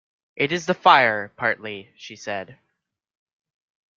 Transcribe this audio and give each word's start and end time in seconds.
It 0.35 0.51
is 0.51 0.65
the 0.65 0.73
fire, 0.73 1.31
partly, 1.37 1.93
she 1.95 2.15
said. 2.15 2.57